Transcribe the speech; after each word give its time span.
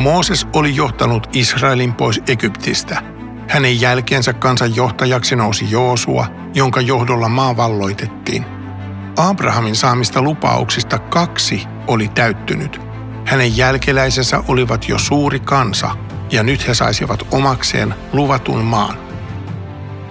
Mooses 0.00 0.46
oli 0.52 0.76
johtanut 0.76 1.28
Israelin 1.32 1.94
pois 1.94 2.20
Egyptistä. 2.28 3.02
Hänen 3.48 3.80
jälkeensä 3.80 4.32
kansan 4.32 4.76
johtajaksi 4.76 5.36
nousi 5.36 5.70
Joosua, 5.70 6.26
jonka 6.54 6.80
johdolla 6.80 7.28
maa 7.28 7.56
valloitettiin. 7.56 8.44
Abrahamin 9.16 9.76
saamista 9.76 10.22
lupauksista 10.22 10.98
kaksi 10.98 11.62
oli 11.86 12.08
täyttynyt. 12.08 12.80
Hänen 13.26 13.56
jälkeläisensä 13.56 14.42
olivat 14.48 14.88
jo 14.88 14.98
suuri 14.98 15.40
kansa, 15.40 15.90
ja 16.30 16.42
nyt 16.42 16.68
he 16.68 16.74
saisivat 16.74 17.26
omakseen 17.30 17.94
luvatun 18.12 18.64
maan. 18.64 18.98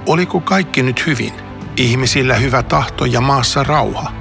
Oliko 0.06 0.40
kaikki 0.40 0.84
nyt 0.84 1.08
hyvin? 1.08 1.34
Ihmisillä 1.78 2.36
hyvä 2.36 2.64
tahto 2.64 3.06
ja 3.06 3.22
maassa 3.22 3.64
rauha. 3.64 4.12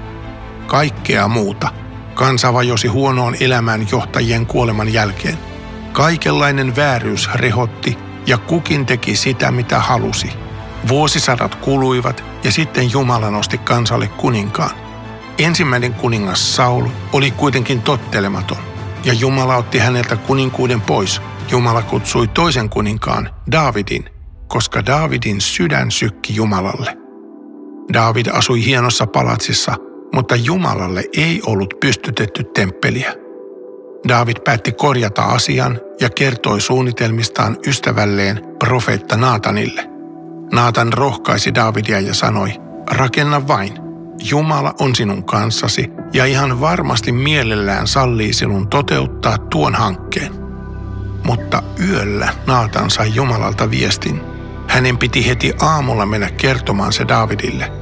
Kaikkea 0.66 1.28
muuta. 1.28 1.68
Kansa 2.14 2.52
vajosi 2.52 2.88
huonoon 2.88 3.36
elämään 3.40 3.86
johtajien 3.92 4.46
kuoleman 4.46 4.92
jälkeen. 4.92 5.38
Kaikenlainen 5.98 6.76
vääryys 6.76 7.30
rehotti 7.34 7.98
ja 8.26 8.38
kukin 8.38 8.86
teki 8.86 9.16
sitä, 9.16 9.50
mitä 9.50 9.78
halusi. 9.78 10.30
Vuosisadat 10.88 11.54
kuluivat 11.54 12.24
ja 12.44 12.52
sitten 12.52 12.92
Jumala 12.92 13.30
nosti 13.30 13.58
kansalle 13.58 14.06
kuninkaan. 14.06 14.70
Ensimmäinen 15.38 15.94
kuningas 15.94 16.56
Saul 16.56 16.86
oli 17.12 17.30
kuitenkin 17.30 17.82
tottelematon 17.82 18.56
ja 19.04 19.12
Jumala 19.12 19.56
otti 19.56 19.78
häneltä 19.78 20.16
kuninkuuden 20.16 20.80
pois. 20.80 21.22
Jumala 21.50 21.82
kutsui 21.82 22.28
toisen 22.28 22.70
kuninkaan, 22.70 23.30
Daavidin, 23.52 24.04
koska 24.48 24.86
Daavidin 24.86 25.40
sydän 25.40 25.90
sykki 25.90 26.36
Jumalalle. 26.36 26.98
Daavid 27.92 28.26
asui 28.26 28.64
hienossa 28.64 29.06
palatsissa, 29.06 29.74
mutta 30.14 30.36
Jumalalle 30.36 31.04
ei 31.16 31.42
ollut 31.46 31.74
pystytetty 31.80 32.44
temppeliä. 32.44 33.27
David 34.08 34.36
päätti 34.44 34.72
korjata 34.72 35.22
asian 35.22 35.80
ja 36.00 36.10
kertoi 36.10 36.60
suunnitelmistaan 36.60 37.56
ystävälleen 37.66 38.40
profeetta 38.58 39.16
Naatanille. 39.16 39.90
Naatan 40.52 40.92
rohkaisi 40.92 41.54
Davidia 41.54 42.00
ja 42.00 42.14
sanoi, 42.14 42.52
rakenna 42.90 43.48
vain. 43.48 43.72
Jumala 44.30 44.74
on 44.80 44.94
sinun 44.94 45.24
kanssasi 45.24 45.90
ja 46.12 46.24
ihan 46.24 46.60
varmasti 46.60 47.12
mielellään 47.12 47.86
sallii 47.86 48.32
sinun 48.32 48.68
toteuttaa 48.68 49.38
tuon 49.38 49.74
hankkeen. 49.74 50.32
Mutta 51.24 51.62
yöllä 51.88 52.28
Naatan 52.46 52.90
sai 52.90 53.14
Jumalalta 53.14 53.70
viestin. 53.70 54.20
Hänen 54.68 54.98
piti 54.98 55.26
heti 55.26 55.52
aamulla 55.60 56.06
mennä 56.06 56.30
kertomaan 56.30 56.92
se 56.92 57.08
Davidille. 57.08 57.72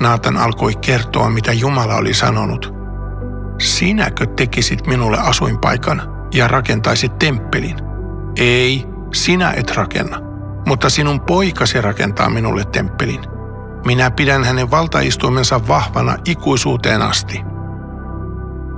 Naatan 0.00 0.36
alkoi 0.36 0.74
kertoa, 0.74 1.30
mitä 1.30 1.52
Jumala 1.52 1.94
oli 1.94 2.14
sanonut– 2.14 2.71
Sinäkö 3.62 4.26
tekisit 4.26 4.86
minulle 4.86 5.18
asuinpaikan 5.18 6.02
ja 6.34 6.48
rakentaisit 6.48 7.18
temppelin? 7.18 7.76
Ei, 8.36 8.86
sinä 9.12 9.52
et 9.56 9.70
rakenna, 9.70 10.18
mutta 10.66 10.90
sinun 10.90 11.20
poikasi 11.20 11.80
rakentaa 11.80 12.30
minulle 12.30 12.64
temppelin. 12.64 13.20
Minä 13.86 14.10
pidän 14.10 14.44
hänen 14.44 14.70
valtaistuimensa 14.70 15.68
vahvana 15.68 16.16
ikuisuuteen 16.24 17.02
asti. 17.02 17.40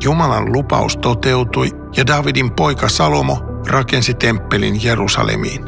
Jumalan 0.02 0.52
lupaus 0.52 0.96
toteutui 0.96 1.70
ja 1.96 2.06
Davidin 2.06 2.50
poika 2.52 2.88
Salomo 2.88 3.62
rakensi 3.68 4.14
temppelin 4.14 4.84
Jerusalemiin. 4.84 5.64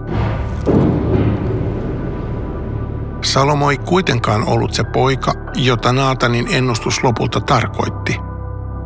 Salomo 3.25 3.71
ei 3.71 3.79
kuitenkaan 3.79 4.49
ollut 4.49 4.75
se 4.75 4.85
poika, 4.85 5.33
jota 5.55 5.93
Naatanin 5.93 6.47
ennustus 6.51 7.05
lopulta 7.05 7.41
tarkoitti– 7.41 8.17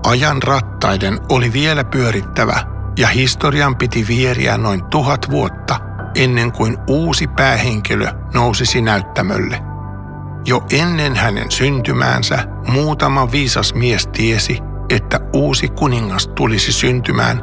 Ajan 0.06 0.42
rattaiden 0.42 1.20
oli 1.28 1.52
vielä 1.52 1.84
pyörittävä 1.84 2.60
ja 2.98 3.08
historian 3.08 3.76
piti 3.76 4.06
vieriä 4.08 4.58
noin 4.58 4.84
tuhat 4.84 5.30
vuotta 5.30 5.80
ennen 6.14 6.52
kuin 6.52 6.78
uusi 6.86 7.26
päähenkilö 7.26 8.06
nousisi 8.34 8.82
näyttämölle. 8.82 9.62
Jo 10.46 10.64
ennen 10.72 11.16
hänen 11.16 11.50
syntymäänsä 11.50 12.38
muutama 12.68 13.32
viisas 13.32 13.74
mies 13.74 14.06
tiesi, 14.06 14.58
että 14.90 15.20
uusi 15.32 15.68
kuningas 15.68 16.28
tulisi 16.28 16.72
syntymään, 16.72 17.42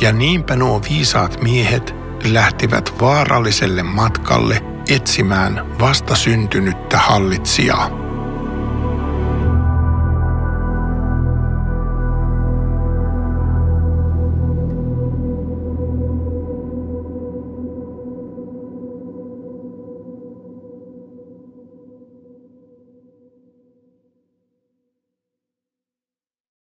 ja 0.00 0.12
niinpä 0.12 0.56
nuo 0.56 0.82
viisaat 0.90 1.42
miehet 1.42 1.94
lähtivät 2.24 2.94
vaaralliselle 3.00 3.82
matkalle 3.82 4.62
etsimään 4.90 5.78
vasta 5.80 6.14
syntynyttä 6.14 6.98
hallitsijaa. 6.98 8.03